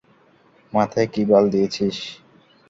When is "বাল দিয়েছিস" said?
1.29-1.97